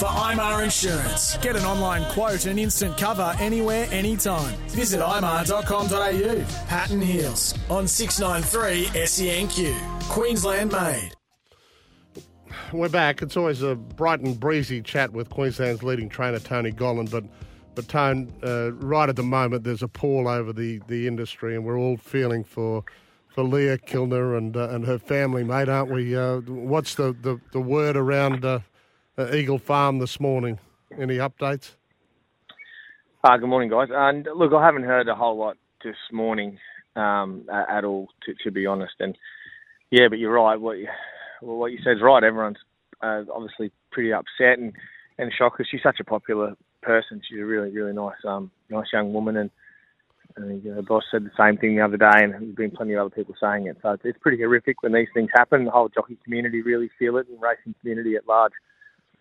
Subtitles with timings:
[0.00, 1.36] For IMAR Insurance.
[1.42, 4.54] Get an online quote and instant cover anywhere, anytime.
[4.68, 6.66] Visit imar.com.au.
[6.68, 10.08] Patton Hills on 693 SENQ.
[10.08, 11.10] Queensland made.
[12.72, 13.20] We're back.
[13.20, 17.10] It's always a bright and breezy chat with Queensland's leading trainer, Tony Gollan.
[17.10, 17.24] But,
[17.74, 21.62] but Tone, uh, right at the moment, there's a pall over the, the industry, and
[21.62, 22.84] we're all feeling for
[23.28, 26.16] for Leah Kilner and uh, and her family, mate, aren't we?
[26.16, 28.46] Uh, what's the, the, the word around
[29.20, 30.58] uh, uh, Eagle Farm this morning?
[30.98, 31.74] Any updates?
[33.22, 33.88] Uh, good morning, guys.
[33.90, 36.58] And look, I haven't heard a whole lot this morning
[36.96, 38.94] um, at, all, to, to be honest.
[38.98, 39.16] And
[39.90, 40.60] yeah, but you're right.
[40.60, 40.88] What you,
[41.42, 42.24] well, what you said is right.
[42.24, 42.58] Everyone's
[43.02, 44.72] uh, obviously pretty upset and
[45.18, 47.20] and shocked because she's such a popular person.
[47.28, 49.50] She's a really really nice um nice young woman, and
[50.38, 53.00] think uh, boss said the same thing the other day, and there's been plenty of
[53.00, 53.76] other people saying it.
[53.82, 55.64] So it's, it's pretty horrific when these things happen.
[55.64, 58.52] The whole jockey community really feel it, and racing community at large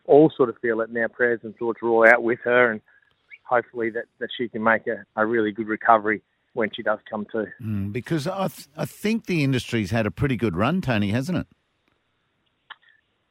[0.09, 0.89] all sort of feel it.
[0.89, 2.81] And our prayers and thoughts are all out with her, and
[3.43, 6.21] hopefully that that she can make a, a really good recovery
[6.53, 7.45] when she does come to.
[7.61, 11.38] Mm, because I, th- I think the industry's had a pretty good run, Tony, hasn't
[11.38, 11.47] it?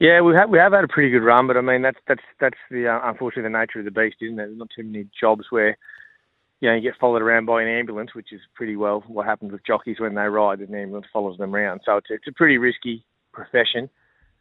[0.00, 2.22] Yeah, we have we have had a pretty good run, but I mean that's that's
[2.40, 4.46] that's the uh, unfortunately the nature of the beast, isn't it?
[4.46, 5.76] There's not too many jobs where
[6.60, 9.50] you know you get followed around by an ambulance, which is pretty well what happens
[9.50, 10.60] with jockeys when they ride.
[10.60, 13.90] An ambulance follows them around, so it's it's a pretty risky profession,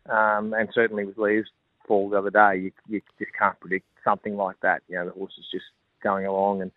[0.08, 1.48] um, and certainly with Leah's
[1.88, 4.82] fall the other day, you you just can't predict something like that.
[4.88, 5.66] You know, the horse is just
[6.04, 6.72] going along and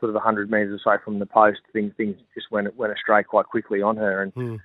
[0.00, 3.22] sort of 100 metres or so from the post, things things just went went astray
[3.22, 4.56] quite quickly on her, and Hmm.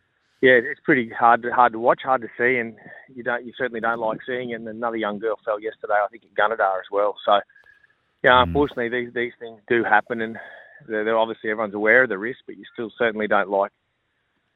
[0.41, 2.75] yeah, it's pretty hard to, hard to watch, hard to see, and
[3.13, 4.51] you don't you certainly don't like seeing.
[4.51, 4.55] it.
[4.55, 7.15] And another young girl fell yesterday, I think, at Gunnedah as well.
[7.25, 7.39] So
[8.23, 10.37] yeah, unfortunately, these these things do happen, and
[10.87, 13.71] they're, they're obviously everyone's aware of the risk, but you still certainly don't like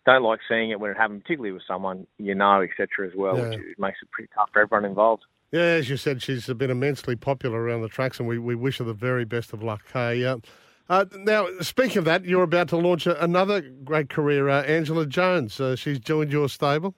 [0.06, 3.08] don't like seeing it when it happens, particularly with someone you know, etc.
[3.08, 3.50] As well, Yeah.
[3.50, 5.24] which makes it pretty tough for everyone involved.
[5.52, 8.80] Yeah, as you said, she's been immensely popular around the tracks, and we, we wish
[8.80, 9.84] her the very best of luck.
[9.94, 10.38] Hey, uh,
[10.90, 15.06] uh, now, speaking of that, you're about to launch a, another great career, uh, Angela
[15.06, 15.60] Jones.
[15.60, 16.96] Uh, she's joined your stable.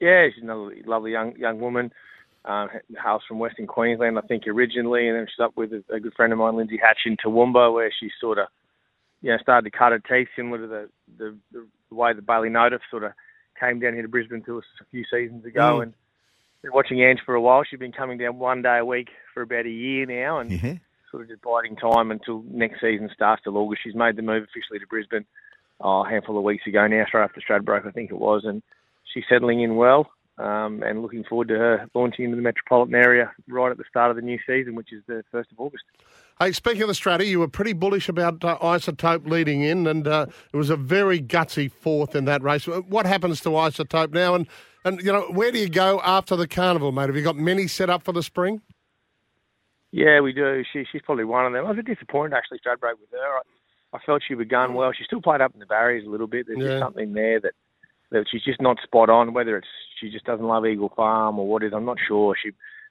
[0.00, 1.92] Yeah, she's another lovely young young woman.
[2.46, 2.68] Um,
[3.02, 6.12] hails from Western Queensland, I think, originally, and then she's up with a, a good
[6.14, 8.48] friend of mine, Lindsay Hatch, in Toowoomba, where she sort of,
[9.24, 11.36] you know, started to cut her teeth, similar to the the,
[11.90, 13.12] the way that Baylee Nothdurft sort of
[13.58, 15.82] came down here to Brisbane to us a few seasons ago, Mm.
[15.84, 15.94] and
[16.60, 17.64] been watching Ange for a while.
[17.64, 20.74] She's been coming down one day a week for about a year now, and Yeah.
[21.10, 23.82] sort of just biding time until next season starts till August.
[23.82, 25.24] She's made the move officially to Brisbane
[25.80, 28.62] oh, a handful of weeks ago now, straight after Stradbroke, I think it was, and
[29.12, 30.10] she's settling in well.
[30.36, 34.10] Um, and looking forward to her launching into the metropolitan area right at the start
[34.10, 35.84] of the new season, which is the first of August.
[36.40, 40.06] Hey, speaking of the Stradi, you were pretty bullish about uh, Isotope leading in, and
[40.08, 42.66] uh, it was a very gutsy fourth in that race.
[42.66, 44.34] What happens to Isotope now?
[44.34, 44.48] And,
[44.84, 47.06] and you know, where do you go after the carnival, mate?
[47.06, 48.60] Have you got many set up for the spring?
[49.92, 50.64] Yeah, we do.
[50.72, 51.64] She she's probably one of them.
[51.66, 53.36] I was a bit disappointed actually Stradbroke with her.
[53.38, 54.90] I, I felt she was going well.
[54.92, 56.48] She still played up in the barriers a little bit.
[56.48, 56.66] There's Yeah.
[56.66, 57.52] just something there that
[58.10, 59.34] that she's just not spot on.
[59.34, 59.68] Whether it's
[60.00, 62.34] she just doesn't love Eagle Farm or what it is, I'm not sure.
[62.42, 62.50] She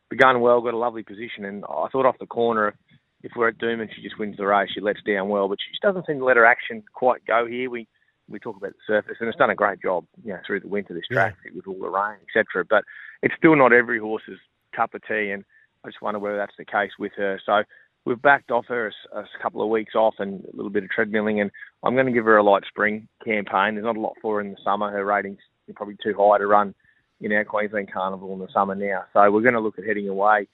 [0.10, 2.74] begun well, got a lovely position, and I thought off the corner.
[3.24, 5.72] If we're at Doomben she just wins the race, she lets down well, but she
[5.72, 7.70] just doesn't seem to let her action quite go here.
[7.70, 7.88] We
[8.30, 10.68] we talk about the surface, and it's done a great job, you know, through the
[10.68, 12.66] winter this track with all the rain, etc.
[12.68, 12.84] But
[13.22, 14.40] it's still not every horse's
[14.76, 15.44] cup of tea, and
[15.84, 17.40] I just wonder whether that's the case with her.
[17.46, 17.64] So
[18.06, 21.42] we've backed off her a couple of weeks off and a little bit of treadmilling,
[21.42, 21.52] and
[21.84, 23.76] I'm going to give her a light spring campaign.
[23.76, 24.92] There's not a lot for her in the summer.
[24.92, 26.74] Her ratings are probably too high to run
[27.22, 29.04] in our Queensland Carnival in the summer now.
[29.14, 30.48] So we're going to look at heading away.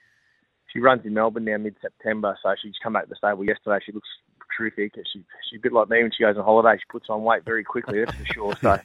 [0.72, 3.78] She runs in Melbourne now mid-September, so she's come back to the stable yesterday.
[3.84, 4.08] She looks
[4.56, 4.94] terrific.
[5.12, 6.78] She, she's a bit like me when she goes on holiday.
[6.78, 8.56] She puts on weight very quickly, that's for sure.
[8.60, 8.78] So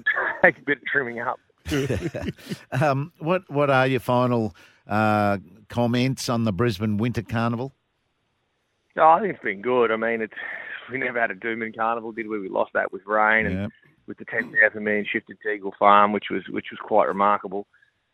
[0.42, 1.40] take a bit of trimming up.
[2.80, 4.54] Um, what what are your final
[4.86, 5.38] uh,
[5.68, 7.74] comments on the Brisbane Winter Carnival?
[8.96, 9.90] No, I think it's been good.
[9.90, 10.34] I mean, it's
[10.90, 12.38] we never had a Doomben Carnival, did we?
[12.38, 13.72] We lost that with rain and
[14.06, 17.66] with the ten thousand man shifted to Eagle Farm, which was which was quite remarkable.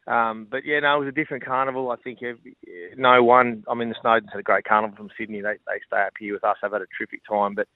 [0.06, 1.90] Um, but yeah, no, it was a different carnival.
[1.90, 2.56] I think every,
[2.96, 3.64] no one.
[3.68, 5.40] I mean, the Snowdens had a great carnival from Sydney.
[5.40, 6.56] They they stay up here with us.
[6.60, 7.54] They've had a terrific time.
[7.54, 7.68] But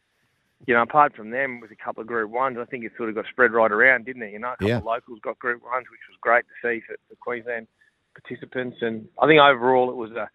[0.67, 3.09] you know, apart from them, with a couple of Group Ones, I think it sort
[3.09, 4.33] of got spread right around, didn't it?
[4.33, 4.77] You know, a couple Yeah.
[4.79, 7.67] of locals got Group Ones, which was great to see for, for Queensland
[8.21, 8.79] participants.
[8.83, 10.29] And I think overall, it was a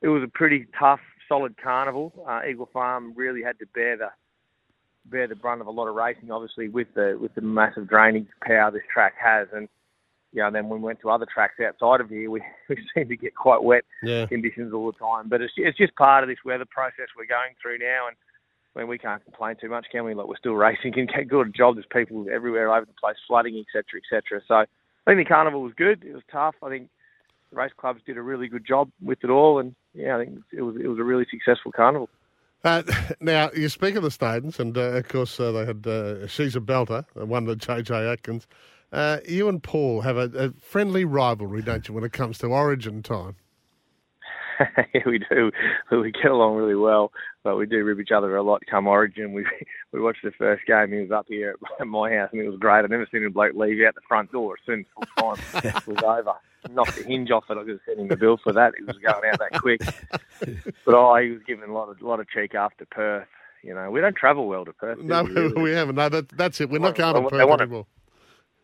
[0.00, 2.12] it was a pretty tough, solid carnival.
[2.26, 4.08] Uh, Eagle Farm really had to bear the
[5.04, 8.28] bear the brunt of a lot of racing, obviously with the with the massive drainage
[8.42, 9.68] power this track has, and
[10.32, 13.08] you know, then when we went to other tracks outside of here, we, we seem
[13.08, 14.26] to get quite wet Yeah.
[14.26, 15.28] conditions all the time.
[15.28, 18.16] But it's it's just part of this weather process we're going through now, and
[18.76, 20.14] I mean, we can't complain too much, can we?
[20.14, 21.76] Like we're still racing and get good job.
[21.76, 24.42] There's people everywhere over the place, flooding, etc., etc.
[24.46, 24.66] So I
[25.06, 26.04] think the carnival was good.
[26.04, 26.54] It was tough.
[26.62, 26.88] I think
[27.50, 30.38] the race clubs did a really good job with it all, and yeah, I think
[30.52, 32.08] it was it was a really successful carnival.
[32.64, 32.82] Uh,
[33.20, 36.56] now, you speak of the Snowdens, and uh, of course, uh, they had uh, She's
[36.56, 38.46] a Belter, uh, one of JJ Atkins.
[38.92, 42.46] Uh, you and Paul have a, a friendly rivalry, don't you, when it comes to
[42.46, 43.36] Origin time?
[44.94, 45.50] yeah, we do.
[45.90, 47.12] We get along really well,
[47.44, 48.62] but we do rib each other a lot.
[48.68, 49.46] Come Origin, we
[49.92, 50.90] we watched the first game.
[50.92, 52.80] He was up here at my house, and it was great.
[52.84, 55.82] I've never seen a bloke leave out the front door as soon as full time
[55.86, 56.32] was over.
[56.72, 57.52] Knocked the hinge off it.
[57.56, 58.72] I could have sent him a bill for that.
[58.76, 59.80] He was going out that quick.
[60.84, 63.28] But oh, he was giving a lot of lot of cheek after Perth.
[63.62, 64.98] You know, we don't travel well to Perth.
[64.98, 65.62] No, we, really?
[65.62, 65.94] we haven't.
[65.94, 66.68] No, that, that's it.
[66.68, 67.86] We're not Well, going to Perth wanna- anymore.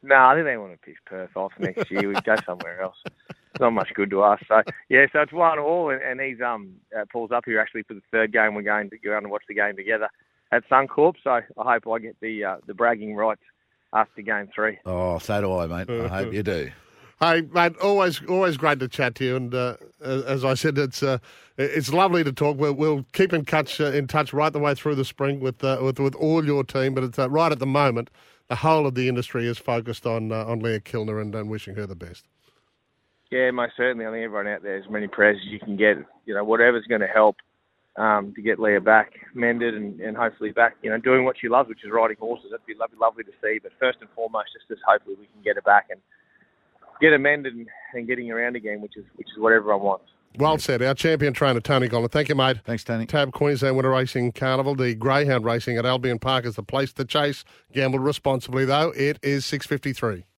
[0.04, 2.06] No, I think they want to piss Perth off next year.
[2.06, 2.96] We'd go somewhere else.
[3.06, 4.38] It's not much good to us.
[4.46, 7.84] So yeah, so it's one all, and, and he's um uh, Paul's up here actually
[7.84, 8.54] for the third game.
[8.54, 10.08] We're going to go out and watch the game together
[10.52, 11.14] at Suncorp.
[11.24, 13.40] So I hope I get the uh, the bragging rights
[13.94, 14.78] after game three.
[14.84, 15.88] Oh, so do I, mate.
[15.88, 16.70] I hope you do.
[17.20, 19.36] Hey, mate, always, always great to chat to you.
[19.36, 21.18] And uh, as as I said, it's uh,
[21.56, 22.58] it's lovely to talk.
[22.58, 25.62] We'll, we'll keep in touch, uh, in touch right the way through the spring with
[25.62, 26.92] uh, with with all your team.
[26.92, 28.10] But it's uh, right at the moment,
[28.48, 31.74] the whole of the industry is focused on uh, on Leah Kilner and, and wishing
[31.76, 32.26] her the best.
[33.30, 34.06] Yeah, most certainly.
[34.06, 35.96] I think everyone out there, as many prayers as you can get.
[36.26, 37.36] You know, whatever's going to help
[37.96, 41.48] um, to get Leah back mended and, and hopefully back, you know, doing what she
[41.48, 42.48] loves, which is riding horses.
[42.50, 43.58] That'd be lovely, lovely to see.
[43.62, 46.00] But first and foremost, just as hopefully we can get her back and
[47.00, 50.06] get her mended and, and getting around again, which is which is what everyone wants.
[50.36, 50.82] Well said.
[50.82, 52.10] Our champion trainer Tony Gollan.
[52.10, 52.58] Thank you, mate.
[52.64, 53.06] Thanks, Tony.
[53.06, 54.74] Tab Queensland Winter Racing Carnival.
[54.74, 57.44] The Greyhound Racing at Albion Park is the place to chase.
[57.72, 58.90] Gamble responsibly, though.
[58.96, 60.24] It is six fifty three.